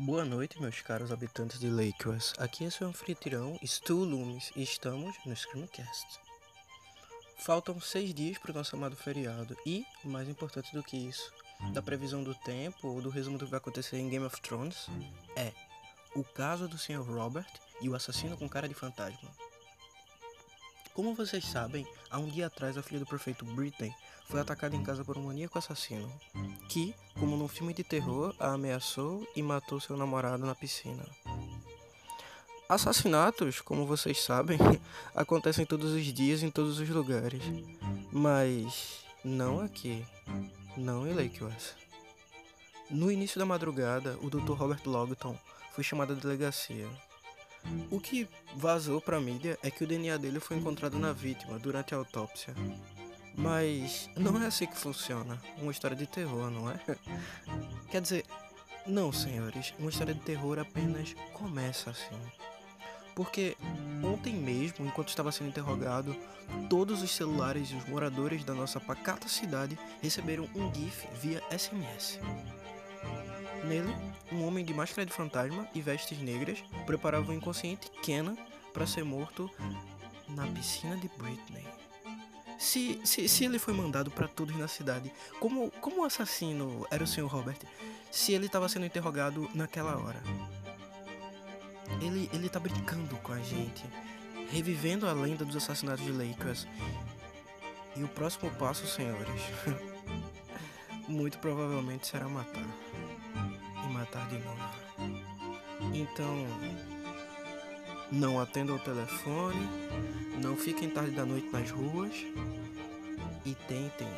[0.00, 2.32] Boa noite, meus caros habitantes de Lakers.
[2.38, 6.20] Aqui é seu anfitrião, Stu Loomis, e estamos no Screamcast.
[7.40, 11.32] Faltam seis dias para o nosso amado feriado e, mais importante do que isso,
[11.72, 14.86] da previsão do tempo ou do resumo do que vai acontecer em Game of Thrones,
[15.34, 15.52] é
[16.14, 17.02] o caso do Sr.
[17.02, 19.28] Robert e o assassino com cara de fantasma.
[20.98, 23.94] Como vocês sabem, há um dia atrás a filha do prefeito Britney
[24.28, 26.12] foi atacada em casa por um maníaco assassino,
[26.68, 31.06] que, como num filme de terror, a ameaçou e matou seu namorado na piscina.
[32.68, 34.58] Assassinatos, como vocês sabem,
[35.14, 37.44] acontecem todos os dias em todos os lugares,
[38.10, 40.04] mas não aqui,
[40.76, 41.76] não em Lakewest.
[42.90, 44.50] No início da madrugada, o Dr.
[44.50, 45.38] Robert Logton
[45.70, 46.88] foi chamado à delegacia
[47.90, 51.94] o que vazou pra mídia é que o DNA dele foi encontrado na vítima durante
[51.94, 52.54] a autópsia.
[53.34, 55.40] Mas não é assim que funciona.
[55.60, 56.80] Uma história de terror, não é?
[57.90, 58.24] Quer dizer,
[58.86, 62.18] não, senhores, uma história de terror apenas começa assim.
[63.14, 63.56] Porque
[64.02, 66.16] ontem mesmo, enquanto estava sendo interrogado,
[66.70, 72.18] todos os celulares dos moradores da nossa pacata cidade receberam um GIF via SMS.
[73.68, 73.94] Nele,
[74.32, 78.34] um homem de máscara de fantasma e vestes negras preparava o inconsciente Kenna
[78.72, 79.50] para ser morto
[80.26, 81.66] na piscina de Britney.
[82.58, 87.04] Se, se, se ele foi mandado para todos na cidade, como, como o assassino era
[87.04, 87.26] o Sr.
[87.26, 87.58] Robert?
[88.10, 90.20] Se ele estava sendo interrogado naquela hora?
[92.00, 93.84] Ele, ele tá brincando com a gente,
[94.50, 96.66] revivendo a lenda dos assassinatos de Lakers.
[97.94, 99.42] E o próximo passo, senhores,
[101.06, 102.64] muito provavelmente será matar
[103.98, 104.60] matar de novo.
[105.92, 106.46] Então,
[108.12, 109.68] não atendam o telefone,
[110.40, 112.14] não fiquem tarde da noite nas ruas
[113.44, 114.08] e tentem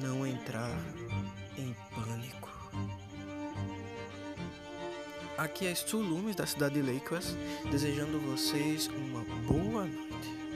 [0.00, 0.70] não entrar
[1.58, 2.48] em pânico.
[5.36, 7.36] Aqui é Stu Lumes da cidade de Lakers,
[7.68, 10.51] desejando vocês uma boa noite.